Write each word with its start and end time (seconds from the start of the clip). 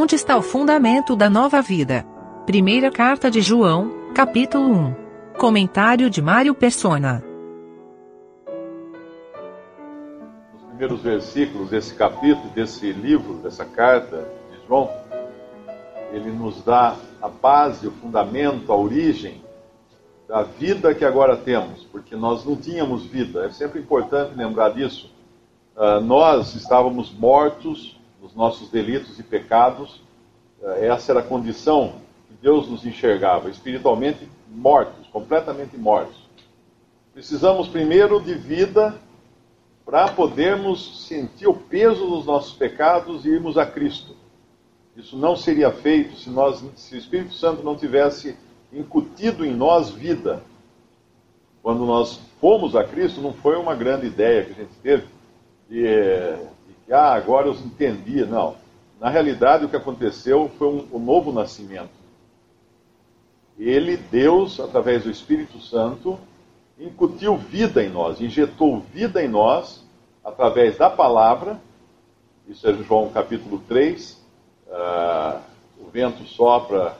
Onde 0.00 0.14
está 0.14 0.36
o 0.36 0.42
fundamento 0.42 1.16
da 1.16 1.28
nova 1.28 1.60
vida? 1.60 2.06
Primeira 2.46 2.88
carta 2.88 3.28
de 3.28 3.40
João, 3.40 4.12
capítulo 4.14 4.70
1. 4.70 4.94
Comentário 5.36 6.08
de 6.08 6.22
Mário 6.22 6.54
Persona. 6.54 7.20
Os 10.54 10.62
primeiros 10.68 11.02
versículos 11.02 11.70
desse 11.70 11.94
capítulo, 11.96 12.48
desse 12.50 12.92
livro, 12.92 13.38
dessa 13.38 13.64
carta 13.64 14.30
de 14.52 14.64
João, 14.68 14.88
ele 16.12 16.30
nos 16.30 16.62
dá 16.62 16.94
a 17.20 17.28
base, 17.28 17.88
o 17.88 17.90
fundamento, 17.90 18.72
a 18.72 18.76
origem 18.76 19.42
da 20.28 20.44
vida 20.44 20.94
que 20.94 21.04
agora 21.04 21.36
temos, 21.36 21.82
porque 21.90 22.14
nós 22.14 22.44
não 22.44 22.54
tínhamos 22.54 23.04
vida. 23.04 23.46
É 23.46 23.50
sempre 23.50 23.80
importante 23.80 24.36
lembrar 24.36 24.68
disso. 24.68 25.12
Uh, 25.76 26.00
nós 26.00 26.54
estávamos 26.54 27.12
mortos 27.12 27.97
nos 28.28 28.34
nossos 28.34 28.70
delitos 28.70 29.18
e 29.18 29.22
pecados. 29.22 30.02
Uh, 30.60 30.70
essa 30.80 31.12
era 31.12 31.20
a 31.20 31.24
condição 31.24 31.94
que 32.28 32.34
Deus 32.42 32.68
nos 32.68 32.84
enxergava, 32.84 33.48
espiritualmente 33.48 34.28
mortos, 34.48 35.06
completamente 35.08 35.76
mortos. 35.76 36.16
Precisamos 37.14 37.68
primeiro 37.68 38.20
de 38.20 38.34
vida 38.34 39.00
para 39.84 40.08
podermos 40.08 41.06
sentir 41.06 41.46
o 41.46 41.54
peso 41.54 42.06
dos 42.06 42.26
nossos 42.26 42.52
pecados 42.52 43.24
e 43.24 43.30
irmos 43.30 43.56
a 43.56 43.64
Cristo. 43.64 44.14
Isso 44.94 45.16
não 45.16 45.34
seria 45.34 45.70
feito 45.70 46.16
se, 46.16 46.28
nós, 46.28 46.62
se 46.76 46.94
o 46.94 46.98
Espírito 46.98 47.32
Santo 47.32 47.62
não 47.62 47.76
tivesse 47.76 48.36
incutido 48.72 49.46
em 49.46 49.54
nós 49.54 49.90
vida. 49.90 50.42
Quando 51.62 51.86
nós 51.86 52.20
fomos 52.40 52.76
a 52.76 52.84
Cristo, 52.84 53.20
não 53.20 53.32
foi 53.32 53.56
uma 53.56 53.74
grande 53.74 54.06
ideia 54.06 54.44
que 54.44 54.52
a 54.52 54.54
gente 54.54 54.74
teve 54.82 55.06
de, 55.68 55.82
de 55.82 56.57
que, 56.88 56.94
ah, 56.94 57.12
agora 57.12 57.48
eu 57.48 57.52
entendi. 57.52 58.24
Não. 58.24 58.56
Na 58.98 59.10
realidade, 59.10 59.66
o 59.66 59.68
que 59.68 59.76
aconteceu 59.76 60.50
foi 60.58 60.68
um, 60.68 60.88
um 60.94 60.98
novo 60.98 61.30
nascimento. 61.30 61.90
Ele, 63.58 63.96
Deus, 63.96 64.58
através 64.58 65.04
do 65.04 65.10
Espírito 65.10 65.60
Santo, 65.60 66.18
incutiu 66.78 67.36
vida 67.36 67.84
em 67.84 67.90
nós, 67.90 68.20
injetou 68.20 68.80
vida 68.80 69.22
em 69.22 69.28
nós, 69.28 69.84
através 70.24 70.78
da 70.78 70.88
palavra. 70.88 71.60
Isso 72.48 72.66
é 72.66 72.72
João 72.72 73.10
capítulo 73.10 73.58
3, 73.68 74.18
Uh, 74.68 75.40
o 75.80 75.88
vento 75.90 76.24
sopra 76.24 76.94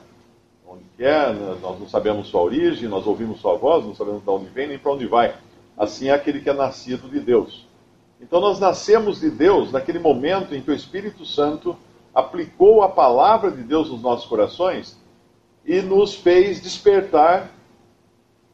onde 0.67 0.83
quer, 0.97 1.35
nós 1.35 1.79
não 1.79 1.87
sabemos 1.87 2.27
sua 2.27 2.41
origem, 2.41 2.89
nós 2.89 3.05
ouvimos 3.05 3.39
sua 3.39 3.55
voz, 3.55 3.85
não 3.85 3.93
sabemos 3.93 4.23
de 4.23 4.29
onde 4.29 4.45
vem 4.45 4.67
nem 4.67 4.79
para 4.79 4.91
onde 4.91 5.05
vai. 5.05 5.35
Assim 5.77 6.07
é 6.07 6.11
aquele 6.11 6.41
que 6.41 6.49
é 6.49 6.53
nascido 6.53 7.07
de 7.07 7.19
Deus. 7.19 7.68
Então 8.19 8.41
nós 8.41 8.59
nascemos 8.59 9.19
de 9.19 9.29
Deus 9.29 9.71
naquele 9.71 9.99
momento 9.99 10.53
em 10.53 10.61
que 10.61 10.69
o 10.69 10.73
Espírito 10.73 11.25
Santo 11.25 11.75
aplicou 12.13 12.81
a 12.83 12.89
palavra 12.89 13.49
de 13.49 13.63
Deus 13.63 13.89
nos 13.89 14.01
nossos 14.01 14.27
corações 14.27 14.97
e 15.65 15.81
nos 15.81 16.15
fez 16.15 16.59
despertar 16.59 17.51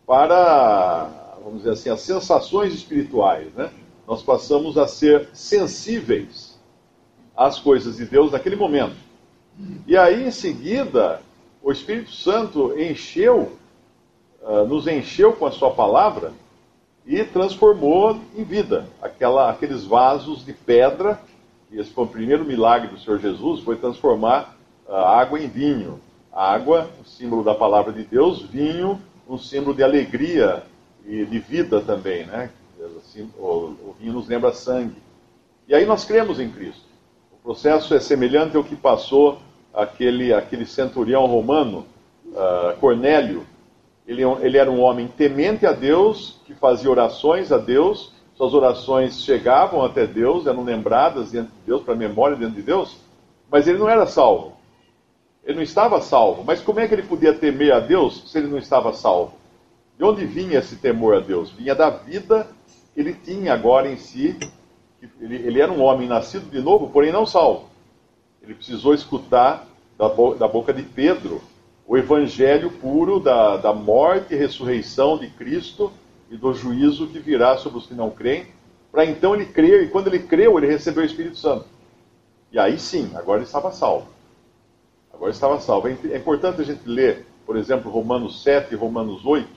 para, 0.06 1.10
vamos 1.44 1.60
dizer 1.60 1.72
assim, 1.72 1.90
as 1.90 2.02
sensações 2.02 2.74
espirituais. 2.74 3.52
Né? 3.54 3.72
Nós 4.08 4.22
passamos 4.22 4.78
a 4.78 4.88
ser 4.88 5.30
sensíveis 5.34 6.60
às 7.36 7.60
coisas 7.60 7.98
de 7.98 8.06
Deus 8.06 8.32
naquele 8.32 8.56
momento. 8.56 8.96
E 9.88 9.98
aí, 9.98 10.28
em 10.28 10.32
seguida, 10.32 11.22
o 11.64 11.72
Espírito 11.72 12.12
Santo 12.12 12.78
encheu, 12.80 13.54
uh, 14.42 14.66
nos 14.68 14.86
encheu 14.86 15.34
com 15.34 15.46
a 15.46 15.52
sua 15.52 15.72
palavra 15.72 16.34
e 17.06 17.24
transformou 17.24 18.20
em 18.36 18.44
vida 18.44 18.88
aquela, 19.02 19.50
aqueles 19.50 19.86
vasos 19.86 20.44
de 20.44 20.54
pedra. 20.54 21.20
E 21.72 21.80
esse 21.80 21.92
foi 21.92 22.06
o 22.06 22.08
primeiro 22.08 22.44
milagre 22.44 22.88
do 22.88 23.00
Senhor 23.00 23.20
Jesus, 23.20 23.62
foi 23.62 23.76
transformar 23.76 24.58
uh, 24.88 24.94
água 24.96 25.40
em 25.40 25.48
vinho. 25.48 26.00
Água, 26.32 26.90
o 27.02 27.08
símbolo 27.08 27.44
da 27.44 27.54
palavra 27.54 27.94
de 27.94 28.04
Deus, 28.04 28.42
vinho, 28.42 29.00
um 29.28 29.38
símbolo 29.38 29.74
de 29.74 29.84
alegria 29.84 30.64
e 31.06 31.26
de 31.26 31.40
vida 31.40 31.80
também, 31.82 32.26
né? 32.26 32.50
Assim, 32.98 33.30
o, 33.38 33.44
o 33.44 33.96
vinho 34.00 34.14
nos 34.14 34.28
lembra 34.28 34.52
sangue. 34.52 35.02
E 35.68 35.74
aí 35.74 35.86
nós 35.86 36.04
cremos 36.04 36.40
em 36.40 36.52
Cristo. 36.52 36.84
O 37.32 37.38
processo 37.44 37.94
é 37.94 38.00
semelhante 38.00 38.58
ao 38.58 38.64
que 38.64 38.76
passou 38.76 39.40
aquele, 39.74 40.34
aquele 40.34 40.66
centurião 40.66 41.26
romano, 41.26 41.86
uh, 42.28 42.78
Cornélio, 42.80 43.46
ele, 44.08 44.24
ele 44.24 44.58
era 44.58 44.70
um 44.70 44.82
homem 44.82 45.08
temente 45.08 45.66
a 45.66 45.72
Deus, 45.72 46.40
que 46.46 46.54
fazia 46.54 46.90
orações 46.90 47.52
a 47.52 47.58
Deus, 47.58 48.14
suas 48.36 48.54
orações 48.54 49.24
chegavam 49.24 49.84
até 49.84 50.06
Deus, 50.06 50.46
eram 50.46 50.64
lembradas 50.64 51.32
diante 51.32 51.50
de 51.52 51.66
Deus, 51.66 51.84
para 51.84 51.96
memória 51.96 52.36
diante 52.36 52.56
de 52.56 52.62
Deus, 52.62 52.98
mas 53.50 53.68
ele 53.68 53.78
não 53.78 53.90
era 53.90 54.06
salvo. 54.06 54.54
Ele 55.44 55.56
não 55.56 55.64
estava 55.64 56.02
salvo. 56.02 56.44
Mas 56.44 56.62
como 56.62 56.80
é 56.80 56.88
que 56.88 56.94
ele 56.94 57.04
podia 57.04 57.34
temer 57.34 57.72
a 57.72 57.80
Deus 57.80 58.30
se 58.30 58.38
ele 58.38 58.48
não 58.48 58.58
estava 58.58 58.92
salvo? 58.94 59.34
De 59.98 60.04
onde 60.04 60.26
vinha 60.26 60.60
esse 60.60 60.76
temor 60.76 61.16
a 61.16 61.20
Deus? 61.20 61.52
Vinha 61.52 61.74
da 61.74 61.90
vida 61.90 62.48
que 62.94 63.00
ele 63.00 63.14
tinha 63.14 63.54
agora 63.54 63.90
em 63.90 63.96
si. 63.96 64.38
Ele, 65.22 65.36
ele 65.36 65.62
era 65.62 65.72
um 65.72 65.82
homem 65.82 66.08
nascido 66.08 66.50
de 66.50 66.60
novo, 66.60 66.90
porém 66.90 67.12
não 67.12 67.26
salvo. 67.26 67.70
Ele 68.42 68.56
precisou 68.56 68.94
escutar 68.94 69.68
da, 69.98 70.10
bo 70.10 70.36
da 70.36 70.48
boca 70.48 70.74
de 70.74 70.84
Pedro 70.84 71.42
o 71.88 71.98
evangelho 71.98 72.72
puro 72.72 73.20
da, 73.20 73.58
da 73.58 73.74
morte 73.74 74.34
e 74.34 74.38
ressurreição 74.38 75.18
de 75.18 75.30
Cristo 75.30 75.92
e 76.30 76.36
do 76.36 76.54
juízo 76.54 77.08
que 77.08 77.20
virá 77.20 77.58
sobre 77.58 77.78
os 77.78 77.86
que 77.86 77.94
não 77.94 78.10
creem, 78.10 78.48
para 78.92 79.06
então 79.06 79.36
ele 79.36 79.46
crer, 79.46 79.84
e 79.84 79.90
quando 79.90 80.08
ele 80.08 80.20
creu, 80.20 80.58
ele 80.58 80.68
recebeu 80.68 81.04
o 81.04 81.06
Espírito 81.06 81.38
Santo. 81.38 81.66
E 82.52 82.58
aí 82.58 82.80
sim, 82.80 83.12
agora 83.14 83.40
ele 83.40 83.46
estava 83.46 83.72
salvo. 83.72 84.08
Agora 85.14 85.32
estava 85.32 85.60
salvo. 85.60 85.88
É, 85.88 85.98
é 86.12 86.18
importante 86.18 86.62
a 86.62 86.64
gente 86.64 86.88
ler, 86.88 87.26
por 87.46 87.58
exemplo, 87.58 87.92
Romanos 87.92 88.42
7 88.42 88.74
e 88.74 88.78
Romanos 88.78 89.26
8, 89.26 89.46
uh, 89.46 89.50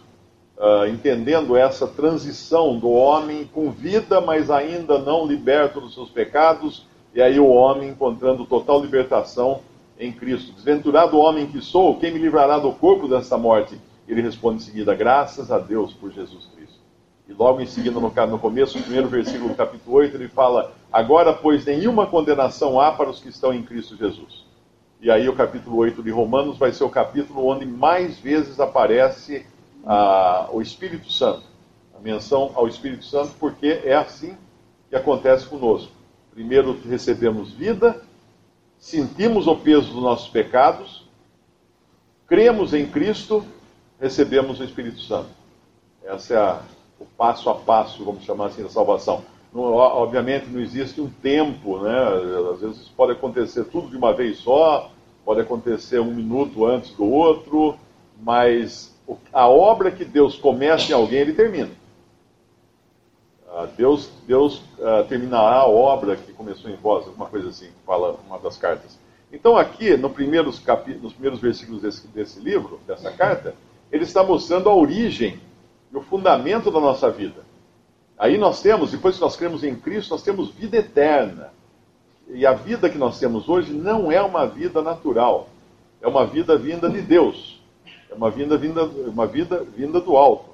ah, 0.60 0.88
entendendo 0.88 1.56
essa 1.56 1.86
transição 1.86 2.78
do 2.78 2.90
homem 2.90 3.48
com 3.54 3.70
vida, 3.70 4.20
mas 4.20 4.50
ainda 4.50 4.98
não 4.98 5.26
liberto 5.26 5.80
dos 5.80 5.94
seus 5.94 6.10
pecados, 6.10 6.86
e 7.14 7.22
aí 7.22 7.40
o 7.40 7.46
homem 7.46 7.90
encontrando 7.90 8.44
total 8.44 8.82
libertação 8.82 9.60
em 9.98 10.12
Cristo. 10.12 10.52
Desventurado 10.52 11.18
homem 11.18 11.46
que 11.46 11.60
sou, 11.60 11.98
quem 11.98 12.12
me 12.12 12.18
livrará 12.18 12.58
do 12.58 12.72
corpo 12.72 13.08
desta 13.08 13.36
morte? 13.36 13.78
Ele 14.06 14.22
responde 14.22 14.62
em 14.62 14.66
seguida, 14.66 14.94
graças 14.94 15.50
a 15.50 15.58
Deus 15.58 15.92
por 15.92 16.10
Jesus 16.10 16.46
Cristo. 16.54 16.78
E 17.28 17.32
logo 17.32 17.60
em 17.60 17.66
seguida, 17.66 18.00
no, 18.00 18.10
no 18.10 18.38
começo, 18.38 18.78
no 18.78 18.84
primeiro 18.84 19.08
versículo 19.08 19.50
do 19.50 19.54
capítulo 19.54 19.96
8, 19.96 20.16
ele 20.16 20.28
fala, 20.28 20.72
agora, 20.90 21.32
pois, 21.32 21.66
nenhuma 21.66 22.06
condenação 22.06 22.80
há 22.80 22.92
para 22.92 23.10
os 23.10 23.20
que 23.20 23.28
estão 23.28 23.52
em 23.52 23.62
Cristo 23.62 23.96
Jesus. 23.96 24.46
E 25.00 25.10
aí 25.10 25.28
o 25.28 25.34
capítulo 25.34 25.76
8 25.76 26.02
de 26.02 26.10
Romanos 26.10 26.56
vai 26.56 26.72
ser 26.72 26.84
o 26.84 26.90
capítulo 26.90 27.46
onde 27.46 27.66
mais 27.66 28.18
vezes 28.18 28.58
aparece 28.58 29.44
ah, 29.84 30.48
o 30.50 30.62
Espírito 30.62 31.12
Santo. 31.12 31.42
A 31.96 32.00
menção 32.00 32.52
ao 32.54 32.66
Espírito 32.66 33.04
Santo, 33.04 33.32
porque 33.38 33.80
é 33.84 33.94
assim 33.94 34.34
que 34.88 34.96
acontece 34.96 35.46
conosco. 35.46 35.92
Primeiro 36.32 36.78
recebemos 36.88 37.52
vida, 37.52 38.00
sentimos 38.78 39.46
o 39.46 39.56
peso 39.56 39.92
dos 39.92 40.02
nossos 40.02 40.28
pecados, 40.28 41.06
cremos 42.26 42.74
em 42.74 42.86
Cristo, 42.86 43.44
recebemos 44.00 44.60
o 44.60 44.64
Espírito 44.64 45.00
Santo. 45.00 45.30
Esse 46.04 46.34
é 46.34 46.36
a, 46.36 46.62
o 46.98 47.04
passo 47.04 47.50
a 47.50 47.54
passo, 47.54 48.04
vamos 48.04 48.24
chamar 48.24 48.46
assim, 48.46 48.62
da 48.62 48.68
salvação. 48.68 49.24
Não, 49.52 49.62
obviamente 49.62 50.46
não 50.46 50.60
existe 50.60 51.00
um 51.00 51.08
tempo, 51.08 51.78
né? 51.80 51.96
Às 52.52 52.60
vezes 52.60 52.88
pode 52.88 53.12
acontecer 53.12 53.64
tudo 53.64 53.88
de 53.88 53.96
uma 53.96 54.12
vez 54.12 54.38
só, 54.38 54.90
pode 55.24 55.40
acontecer 55.40 56.00
um 56.00 56.14
minuto 56.14 56.66
antes 56.66 56.92
do 56.92 57.04
outro, 57.04 57.76
mas 58.20 58.94
a 59.32 59.48
obra 59.48 59.90
que 59.90 60.04
Deus 60.04 60.36
começa 60.36 60.92
em 60.92 60.94
alguém, 60.94 61.20
ele 61.20 61.32
termina. 61.32 61.70
Ah, 63.58 63.66
Deus, 63.76 64.08
Deus 64.24 64.58
uh, 64.78 65.02
terminará 65.08 65.56
a 65.56 65.66
obra 65.66 66.14
que 66.14 66.32
começou 66.32 66.70
em 66.70 66.76
vós, 66.76 67.08
alguma 67.08 67.26
coisa 67.26 67.48
assim, 67.48 67.66
fala 67.84 68.16
uma 68.24 68.38
das 68.38 68.56
cartas. 68.56 68.96
Então, 69.32 69.56
aqui, 69.56 69.96
no 69.96 70.08
primeiros 70.08 70.60
capi... 70.60 70.94
nos 70.94 71.12
primeiros 71.12 71.40
versículos 71.40 71.82
desse, 71.82 72.06
desse 72.06 72.38
livro, 72.38 72.78
dessa 72.86 73.10
carta, 73.10 73.56
ele 73.90 74.04
está 74.04 74.22
mostrando 74.22 74.68
a 74.68 74.74
origem 74.76 75.40
e 75.92 75.96
o 75.96 76.00
fundamento 76.00 76.70
da 76.70 76.78
nossa 76.78 77.10
vida. 77.10 77.42
Aí 78.16 78.38
nós 78.38 78.62
temos, 78.62 78.92
depois 78.92 79.16
que 79.16 79.22
nós 79.22 79.34
cremos 79.34 79.64
em 79.64 79.74
Cristo, 79.74 80.10
nós 80.10 80.22
temos 80.22 80.50
vida 80.50 80.76
eterna. 80.76 81.52
E 82.28 82.46
a 82.46 82.52
vida 82.52 82.88
que 82.88 82.96
nós 82.96 83.18
temos 83.18 83.48
hoje 83.48 83.72
não 83.72 84.12
é 84.12 84.22
uma 84.22 84.46
vida 84.46 84.82
natural, 84.82 85.48
é 86.00 86.06
uma 86.06 86.24
vida 86.24 86.56
vinda 86.56 86.88
de 86.88 87.02
Deus. 87.02 87.60
É 88.08 88.14
uma 88.14 88.30
vida 88.30 88.56
vinda, 88.56 88.84
uma 88.84 89.26
vida 89.26 89.66
vinda 89.76 90.00
do 90.00 90.16
alto. 90.16 90.47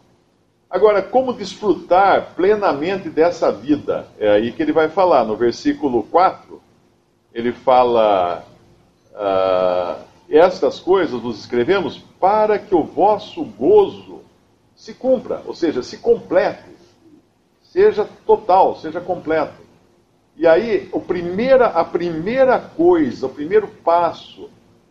Agora, 0.69 1.03
como 1.03 1.33
desfrutar 1.33 2.35
plenamente 2.35 3.09
dessa 3.09 3.53
vida? 3.53 4.07
É 4.19 4.31
aí 4.31 4.53
que 4.53 4.63
ele 4.63 4.73
vai 4.73 4.89
falar, 4.89 5.25
no 5.25 5.37
versículo 5.37 6.03
4, 6.05 6.61
ele 7.33 7.53
fala: 7.53 8.45
ah, 9.15 9.99
Estas 10.29 10.81
coisas 10.81 11.21
vos 11.21 11.39
escrevemos 11.41 11.99
para 12.19 12.59
que 12.59 12.75
o 12.75 12.83
vosso 12.83 13.45
gozo 13.45 14.23
se 14.75 14.95
cumpra, 14.95 15.43
ou 15.47 15.55
seja, 15.55 15.83
se 15.83 15.99
complete, 15.99 16.65
seja 17.63 18.09
total, 18.27 18.77
seja 18.77 19.01
completo. 19.01 19.63
E 20.37 20.47
aí, 20.47 20.91
primeira, 21.07 21.67
a 21.67 21.85
primeira 21.85 22.59
coisa, 22.59 23.27
o 23.27 23.31
primeiro 23.31 23.69
passo 23.69 24.51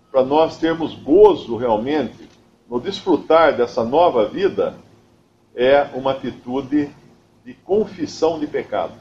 para 0.10 0.24
nós 0.24 0.58
termos 0.58 0.94
gozo 0.96 1.58
realmente 1.58 2.30
no 2.70 2.80
desfrutar 2.80 3.58
dessa 3.58 3.84
nova 3.84 4.26
vida 4.26 4.76
é 5.56 5.90
uma 5.94 6.12
atitude 6.12 6.90
de 7.46 7.54
confissão 7.54 8.40
de 8.40 8.48
pecado. 8.48 8.94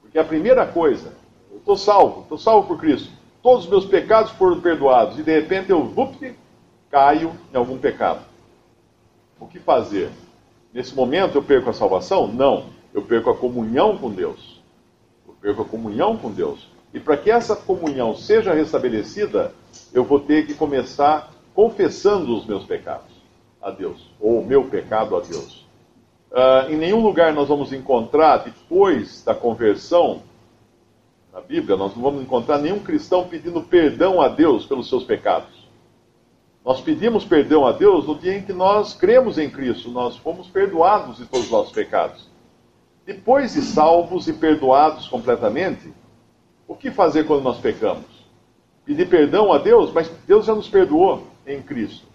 Porque 0.00 0.18
a 0.18 0.24
primeira 0.24 0.66
coisa, 0.66 1.12
eu 1.50 1.58
estou 1.58 1.76
salvo, 1.76 2.22
estou 2.22 2.38
salvo 2.38 2.68
por 2.68 2.78
Cristo. 2.78 3.10
Todos 3.42 3.64
os 3.64 3.70
meus 3.70 3.84
pecados 3.84 4.30
foram 4.32 4.60
perdoados. 4.60 5.18
E 5.18 5.22
de 5.22 5.32
repente 5.32 5.70
eu 5.70 5.84
vup, 5.84 6.34
caio 6.90 7.32
em 7.52 7.56
algum 7.56 7.78
pecado. 7.78 8.20
O 9.38 9.46
que 9.46 9.58
fazer? 9.58 10.10
Nesse 10.72 10.94
momento 10.94 11.36
eu 11.36 11.42
perco 11.42 11.70
a 11.70 11.74
salvação? 11.74 12.26
Não. 12.26 12.66
Eu 12.92 13.02
perco 13.02 13.30
a 13.30 13.36
comunhão 13.36 13.96
com 13.98 14.10
Deus. 14.10 14.62
Eu 15.26 15.34
perco 15.34 15.62
a 15.62 15.64
comunhão 15.64 16.16
com 16.16 16.30
Deus. 16.30 16.68
E 16.92 16.98
para 16.98 17.16
que 17.16 17.30
essa 17.30 17.54
comunhão 17.54 18.16
seja 18.16 18.54
restabelecida, 18.54 19.52
eu 19.92 20.04
vou 20.04 20.20
ter 20.20 20.46
que 20.46 20.54
começar 20.54 21.30
confessando 21.54 22.34
os 22.34 22.46
meus 22.46 22.64
pecados 22.64 23.17
a 23.62 23.70
Deus, 23.70 24.10
ou 24.20 24.40
o 24.40 24.46
meu 24.46 24.64
pecado 24.64 25.16
a 25.16 25.20
Deus. 25.20 25.66
Uh, 26.30 26.70
em 26.70 26.76
nenhum 26.76 27.00
lugar 27.00 27.32
nós 27.32 27.48
vamos 27.48 27.72
encontrar, 27.72 28.38
depois 28.38 29.24
da 29.24 29.34
conversão, 29.34 30.22
na 31.32 31.40
Bíblia, 31.40 31.76
nós 31.76 31.94
não 31.94 32.02
vamos 32.02 32.22
encontrar 32.22 32.58
nenhum 32.58 32.80
cristão 32.80 33.28
pedindo 33.28 33.62
perdão 33.62 34.20
a 34.20 34.28
Deus 34.28 34.66
pelos 34.66 34.88
seus 34.88 35.04
pecados. 35.04 35.68
Nós 36.64 36.80
pedimos 36.80 37.24
perdão 37.24 37.66
a 37.66 37.72
Deus 37.72 38.06
no 38.06 38.18
dia 38.18 38.36
em 38.36 38.42
que 38.42 38.52
nós 38.52 38.92
cremos 38.92 39.38
em 39.38 39.48
Cristo, 39.48 39.90
nós 39.90 40.16
fomos 40.16 40.48
perdoados 40.48 41.18
de 41.18 41.26
todos 41.26 41.46
os 41.46 41.52
nossos 41.52 41.72
pecados. 41.72 42.28
Depois 43.06 43.54
de 43.54 43.62
salvos 43.62 44.28
e 44.28 44.32
perdoados 44.32 45.08
completamente, 45.08 45.92
o 46.66 46.74
que 46.74 46.90
fazer 46.90 47.24
quando 47.24 47.42
nós 47.42 47.58
pecamos? 47.58 48.04
Pedir 48.84 49.08
perdão 49.08 49.52
a 49.52 49.58
Deus, 49.58 49.92
mas 49.92 50.10
Deus 50.26 50.44
já 50.44 50.54
nos 50.54 50.68
perdoou 50.68 51.26
em 51.46 51.62
Cristo. 51.62 52.07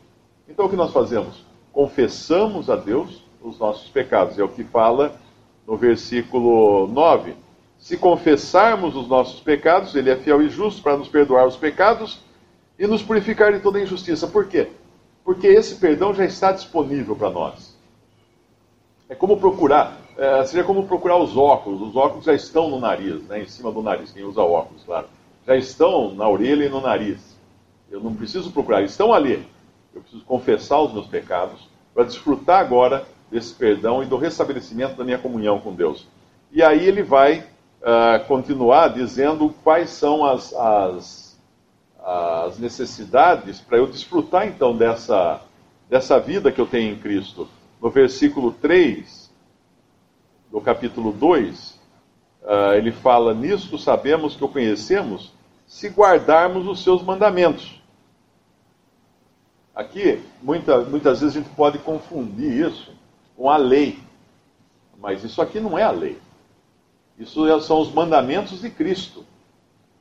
Então 0.48 0.66
o 0.66 0.70
que 0.70 0.76
nós 0.76 0.92
fazemos? 0.92 1.46
Confessamos 1.72 2.70
a 2.70 2.76
Deus 2.76 3.24
os 3.42 3.60
nossos 3.60 3.90
pecados. 3.90 4.38
É 4.38 4.44
o 4.44 4.50
que 4.50 4.64
fala 4.64 5.16
no 5.68 5.78
versículo 5.78 6.88
9. 6.88 7.36
Se 7.78 7.98
confessarmos 7.98 8.96
os 8.96 9.08
nossos 9.08 9.40
pecados, 9.40 9.96
Ele 9.96 10.10
é 10.10 10.16
fiel 10.16 10.42
e 10.42 10.50
justo 10.50 10.82
para 10.82 10.98
nos 10.98 11.08
perdoar 11.08 11.48
os 11.48 11.58
pecados 11.58 12.20
e 12.78 12.88
nos 12.88 13.04
purificar 13.04 13.52
de 13.52 13.60
toda 13.60 13.80
injustiça. 13.80 14.28
Por 14.28 14.48
quê? 14.48 14.70
Porque 15.24 15.48
esse 15.48 15.76
perdão 15.76 16.14
já 16.14 16.26
está 16.26 16.52
disponível 16.52 17.16
para 17.16 17.30
nós. 17.30 17.78
É 19.10 19.16
como 19.16 19.38
procurar, 19.38 19.98
é, 20.18 20.46
seria 20.46 20.64
como 20.64 20.88
procurar 20.88 21.18
os 21.18 21.36
óculos. 21.36 21.82
Os 21.82 21.96
óculos 21.96 22.26
já 22.26 22.34
estão 22.34 22.70
no 22.70 22.80
nariz, 22.80 23.22
né, 23.24 23.42
em 23.42 23.48
cima 23.48 23.72
do 23.72 23.82
nariz, 23.82 24.12
quem 24.12 24.24
usa 24.24 24.42
óculos, 24.42 24.84
claro. 24.84 25.08
Já 25.46 25.56
estão 25.56 26.14
na 26.16 26.28
orelha 26.28 26.66
e 26.66 26.70
no 26.70 26.82
nariz. 26.82 27.38
Eu 27.92 28.00
não 28.00 28.14
preciso 28.16 28.52
procurar, 28.52 28.82
estão 28.82 29.14
ali. 29.14 29.46
Eu 29.94 30.02
preciso 30.02 30.24
confessar 30.26 30.82
os 30.82 30.94
meus 30.94 31.08
pecados 31.08 31.68
para 31.94 32.04
desfrutar 32.04 32.60
agora 32.60 33.06
desse 33.30 33.54
perdão 33.54 34.04
e 34.04 34.06
do 34.06 34.18
restabelecimento 34.18 34.96
da 34.96 35.04
minha 35.04 35.18
comunhão 35.18 35.60
com 35.60 35.74
Deus. 35.74 36.08
E 36.52 36.62
aí 36.62 36.88
ele 36.88 37.04
vai 37.04 37.40
uh, 37.82 38.24
continuar 38.28 38.90
dizendo 38.90 39.54
quais 39.64 39.90
são 39.90 40.26
as, 40.26 40.54
as, 40.54 41.40
as 42.00 42.60
necessidades 42.60 43.60
para 43.60 43.78
eu 43.78 43.88
desfrutar 43.88 44.48
então 44.48 44.76
dessa, 44.76 45.42
dessa 45.90 46.20
vida 46.20 46.52
que 46.52 46.62
eu 46.62 46.68
tenho 46.68 46.94
em 46.94 47.00
Cristo. 47.00 47.48
No 47.82 47.90
versículo 47.90 48.52
3 48.54 49.32
do 50.52 50.62
capítulo 50.62 51.12
2, 51.12 51.72
uh, 51.72 51.80
ah, 52.46 52.78
ele 52.78 52.92
fala: 52.92 53.34
Nisto 53.34 53.78
sabemos 53.78 54.36
que 54.36 54.44
o 54.44 54.48
conhecemos 54.48 55.34
se 55.68 55.90
guardarmos 55.90 56.68
os 56.68 56.84
seus 56.84 57.02
mandamentos. 57.02 57.83
Aqui, 59.76 60.22
muita, 60.42 60.82
muitas 60.82 61.22
vezes 61.22 61.36
a 61.36 61.40
gente 61.40 61.50
pode 61.56 61.80
confundir 61.80 62.68
isso 62.68 62.92
com 63.36 63.50
a 63.50 63.58
lei. 63.58 63.98
Mas 65.00 65.24
isso 65.24 65.42
aqui 65.42 65.60
não 65.60 65.78
é 65.78 65.84
a 65.84 65.92
lei. 65.92 66.18
Isso 67.18 67.48
é, 67.48 67.60
são 67.60 67.82
os 67.82 67.92
mandamentos 67.92 68.62
de 68.62 68.70
Cristo. 68.70 69.26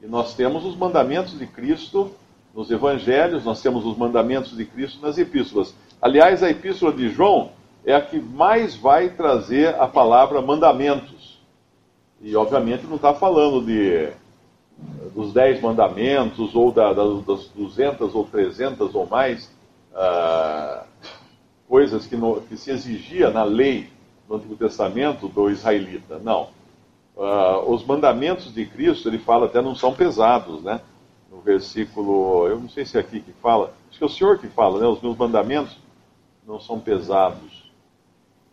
E 0.01 0.07
nós 0.07 0.35
temos 0.35 0.65
os 0.65 0.77
mandamentos 0.77 1.39
de 1.39 1.47
Cristo 1.47 2.11
nos 2.55 2.71
evangelhos, 2.71 3.45
nós 3.45 3.63
temos 3.63 3.87
os 3.87 3.97
mandamentos 3.97 4.57
de 4.57 4.65
Cristo 4.65 5.01
nas 5.01 5.17
epístolas. 5.17 5.75
Aliás, 6.01 6.43
a 6.43 6.51
epístola 6.51 6.93
de 6.93 7.09
João 7.09 7.53
é 7.85 7.95
a 7.95 8.03
que 8.03 8.21
mais 8.21 8.77
vai 8.77 9.09
trazer 9.09 9.75
a 9.77 9.87
palavra 9.87 10.43
mandamentos. 10.43 11.41
E, 12.21 12.37
obviamente, 12.37 12.87
não 12.87 12.97
está 12.97 13.15
falando 13.15 13.65
de, 13.65 14.13
dos 15.15 15.33
dez 15.33 15.61
mandamentos, 15.63 16.55
ou 16.55 16.71
da, 16.71 16.93
das 16.93 17.49
200 17.55 18.15
ou 18.15 18.25
300 18.25 18.95
ou 18.95 19.07
mais 19.07 19.51
uh, 19.93 20.85
coisas 21.69 22.07
que, 22.07 22.17
no, 22.17 22.41
que 22.43 22.57
se 22.57 22.71
exigia 22.71 23.31
na 23.31 23.45
lei 23.45 23.89
do 24.29 24.37
Antigo 24.37 24.57
Testamento 24.57 25.29
do 25.29 25.51
israelita. 25.51 26.19
Não. 26.19 26.49
Uh, 27.17 27.71
os 27.71 27.85
mandamentos 27.85 28.53
de 28.53 28.65
Cristo, 28.67 29.09
ele 29.09 29.19
fala 29.19 29.47
até 29.47 29.61
não 29.61 29.75
são 29.75 29.95
pesados, 29.95 30.63
né? 30.63 30.81
No 31.31 31.41
versículo, 31.41 32.47
eu 32.47 32.59
não 32.59 32.69
sei 32.69 32.85
se 32.85 32.97
é 32.97 33.01
aqui 33.01 33.21
que 33.21 33.33
fala, 33.33 33.73
acho 33.89 33.99
que 33.99 34.05
é 34.05 34.07
o 34.07 34.11
Senhor 34.11 34.39
que 34.39 34.49
fala, 34.49 34.81
né? 34.81 34.87
Os 34.87 35.01
meus 35.01 35.17
mandamentos 35.17 35.77
não 36.47 36.61
são 36.61 36.79
pesados. 36.79 37.71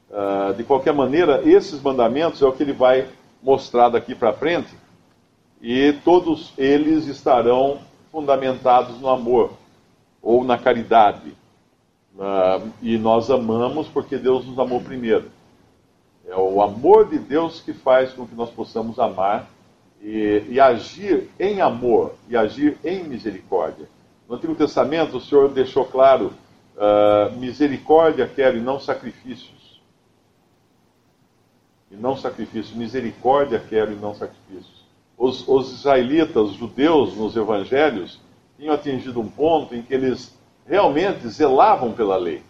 Uh, 0.09 0.53
de 0.55 0.63
qualquer 0.63 0.93
maneira, 0.93 1.41
esses 1.47 1.81
mandamentos 1.81 2.41
é 2.41 2.45
o 2.45 2.51
que 2.51 2.63
ele 2.63 2.73
vai 2.73 3.07
mostrar 3.43 3.89
daqui 3.89 4.15
para 4.15 4.33
frente, 4.33 4.73
e 5.61 5.93
todos 6.03 6.53
eles 6.57 7.05
estarão 7.05 7.79
fundamentados 8.11 8.99
no 8.99 9.09
amor 9.09 9.51
ou 10.21 10.43
na 10.43 10.57
caridade. 10.57 11.33
Uh, 12.15 12.69
e 12.81 12.97
nós 12.97 13.29
amamos 13.29 13.87
porque 13.87 14.17
Deus 14.17 14.45
nos 14.45 14.59
amou 14.59 14.81
primeiro. 14.81 15.31
É 16.27 16.35
o 16.35 16.61
amor 16.61 17.09
de 17.09 17.17
Deus 17.17 17.61
que 17.61 17.73
faz 17.73 18.11
com 18.13 18.27
que 18.27 18.35
nós 18.35 18.49
possamos 18.49 18.99
amar 18.99 19.49
e, 20.01 20.43
e 20.49 20.59
agir 20.59 21.29
em 21.39 21.61
amor 21.61 22.13
e 22.27 22.37
agir 22.37 22.77
em 22.83 23.03
misericórdia. 23.03 23.87
No 24.27 24.35
Antigo 24.35 24.53
Testamento, 24.53 25.17
o 25.17 25.21
Senhor 25.21 25.49
deixou 25.49 25.85
claro: 25.85 26.33
uh, 26.75 27.35
misericórdia 27.37 28.27
quero 28.27 28.57
e 28.57 28.61
não 28.61 28.79
sacrifícios. 28.79 29.81
E 31.91 31.95
não 31.95 32.15
sacrifícios. 32.15 32.75
Misericórdia 32.75 33.59
quero 33.59 33.91
e 33.91 33.95
não 33.95 34.13
sacrifícios. 34.13 34.85
Os, 35.17 35.47
os 35.47 35.71
israelitas, 35.71 36.43
os 36.43 36.53
judeus 36.53 37.15
nos 37.15 37.35
evangelhos, 37.35 38.19
tinham 38.59 38.75
atingido 38.75 39.21
um 39.21 39.29
ponto 39.29 39.73
em 39.73 39.81
que 39.81 39.93
eles 39.93 40.37
realmente 40.67 41.25
zelavam 41.29 41.93
pela 41.93 42.17
lei, 42.17 42.43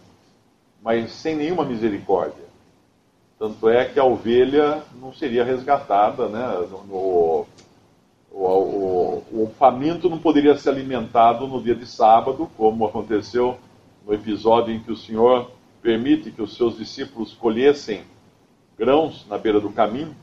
mas 0.82 1.12
sem 1.12 1.36
nenhuma 1.36 1.64
misericórdia. 1.64 2.50
Tanto 3.38 3.68
é 3.68 3.84
que 3.84 3.98
a 3.98 4.04
ovelha 4.04 4.82
não 5.00 5.12
seria 5.14 5.44
resgatada, 5.44 6.28
né? 6.28 6.68
No, 6.88 7.46
o, 8.30 8.36
o, 8.36 9.22
o, 9.32 9.52
faminto 9.56 10.10
não 10.10 10.18
poderia 10.18 10.56
ser 10.58 10.70
alimentado 10.70 11.46
no 11.46 11.62
dia 11.62 11.74
de 11.74 11.86
sábado, 11.86 12.50
como 12.56 12.86
aconteceu 12.86 13.56
no 14.04 14.12
episódio 14.12 14.74
em 14.74 14.80
que 14.80 14.92
o 14.92 14.96
Senhor 14.96 15.50
permite 15.80 16.30
que 16.30 16.42
os 16.42 16.56
seus 16.56 16.76
discípulos 16.76 17.32
colhessem 17.32 18.02
grãos 18.76 19.26
na 19.28 19.38
beira 19.38 19.60
do 19.60 19.70
caminho, 19.70 20.14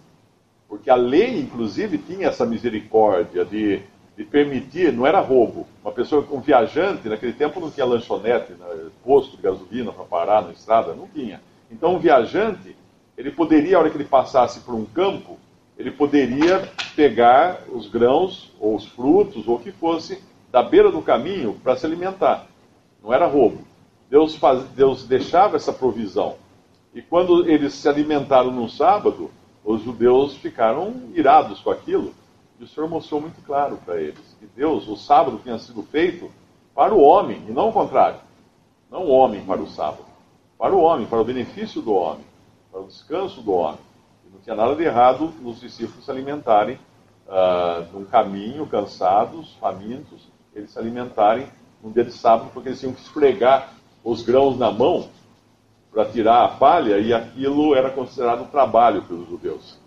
porque 0.67 0.89
a 0.89 0.95
lei, 0.95 1.39
inclusive, 1.39 1.97
tinha 1.97 2.27
essa 2.27 2.45
misericórdia 2.45 3.45
de 3.45 3.81
de 4.17 4.25
permitir, 4.25 4.91
não 4.91 5.05
era 5.05 5.19
roubo. 5.19 5.67
Uma 5.83 5.91
pessoa, 5.91 6.27
um 6.31 6.41
viajante, 6.41 7.07
naquele 7.07 7.33
tempo 7.33 7.59
não 7.59 7.69
tinha 7.69 7.85
lanchonete, 7.85 8.53
né, 8.53 8.89
posto 9.05 9.37
de 9.37 9.43
gasolina 9.43 9.91
para 9.91 10.03
parar 10.05 10.41
na 10.41 10.51
estrada, 10.51 10.95
não 10.95 11.07
tinha. 11.07 11.39
Então, 11.71 11.95
um 11.95 11.99
viajante, 11.99 12.75
ele 13.15 13.29
poderia, 13.29 13.77
a 13.77 13.79
hora 13.79 13.89
que 13.91 13.95
ele 13.97 14.05
passasse 14.05 14.61
por 14.61 14.73
um 14.73 14.85
campo, 14.85 15.37
ele 15.77 15.91
poderia 15.91 16.67
pegar 16.95 17.61
os 17.71 17.87
grãos, 17.87 18.51
ou 18.59 18.75
os 18.75 18.87
frutos, 18.87 19.47
ou 19.47 19.57
o 19.57 19.59
que 19.59 19.71
fosse, 19.71 20.19
da 20.51 20.63
beira 20.63 20.91
do 20.91 21.01
caminho 21.03 21.53
para 21.63 21.77
se 21.77 21.85
alimentar. 21.85 22.47
Não 23.03 23.13
era 23.13 23.27
roubo. 23.27 23.59
Deus, 24.09 24.35
faz, 24.35 24.63
Deus 24.69 25.05
deixava 25.05 25.57
essa 25.57 25.71
provisão. 25.71 26.37
E 26.95 27.03
quando 27.03 27.47
eles 27.47 27.75
se 27.75 27.87
alimentaram 27.87 28.49
no 28.49 28.67
sábado, 28.67 29.29
os 29.63 29.83
judeus 29.83 30.35
ficaram 30.37 30.95
irados 31.13 31.59
com 31.59 31.69
aquilo 31.69 32.13
e 32.59 32.63
o 32.63 32.67
Senhor 32.67 32.89
mostrou 32.89 33.21
muito 33.21 33.41
claro 33.45 33.77
para 33.85 34.01
eles 34.01 34.35
que 34.39 34.47
Deus, 34.47 34.87
o 34.87 34.95
sábado 34.95 35.39
tinha 35.43 35.59
sido 35.59 35.83
feito 35.83 36.31
para 36.73 36.93
o 36.93 37.01
homem, 37.01 37.43
e 37.47 37.51
não 37.51 37.69
o 37.69 37.73
contrário. 37.73 38.19
Não 38.89 39.03
o 39.03 39.09
homem 39.09 39.43
para 39.45 39.61
o 39.61 39.67
sábado. 39.67 40.05
Para 40.57 40.75
o 40.75 40.81
homem, 40.81 41.05
para 41.05 41.21
o 41.21 41.23
benefício 41.23 41.81
do 41.81 41.93
homem, 41.93 42.25
para 42.71 42.81
o 42.81 42.87
descanso 42.87 43.41
do 43.41 43.51
homem. 43.51 43.79
E 44.25 44.33
não 44.33 44.39
tinha 44.39 44.55
nada 44.55 44.75
de 44.75 44.83
errado 44.83 45.31
nos 45.41 45.59
discípulos 45.59 46.05
se 46.05 46.09
alimentarem 46.09 46.79
uh, 47.27 47.93
num 47.93 48.05
caminho, 48.05 48.65
cansados, 48.65 49.53
famintos, 49.59 50.27
eles 50.55 50.71
se 50.71 50.79
alimentarem 50.79 51.47
num 51.83 51.91
dia 51.91 52.03
de 52.03 52.11
sábado, 52.11 52.49
porque 52.53 52.69
eles 52.69 52.79
tinham 52.79 52.93
que 52.93 53.01
esfregar 53.01 53.73
os 54.03 54.23
grãos 54.23 54.57
na 54.57 54.71
mão 54.71 55.09
para 55.91 56.05
tirar 56.05 56.43
a 56.43 56.47
palha, 56.47 56.97
e 56.97 57.13
aquilo 57.13 57.75
era 57.75 57.89
considerado 57.89 58.49
trabalho 58.49 59.03
pelos 59.03 59.27
judeus. 59.27 59.79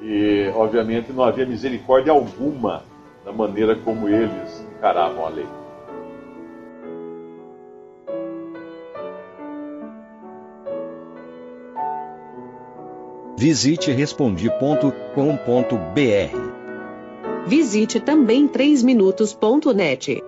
E, 0.00 0.50
obviamente, 0.54 1.12
não 1.12 1.22
havia 1.22 1.44
misericórdia 1.44 2.12
alguma 2.12 2.82
na 3.24 3.32
maneira 3.32 3.76
como 3.76 4.08
eles 4.08 4.64
encaravam 4.76 5.26
a 5.26 5.28
lei. 5.28 5.46
Visite 13.36 13.90
respondi.com.br. 13.90 16.50
Visite 17.46 17.98
também 17.98 18.46
3minutos.net. 18.46 20.22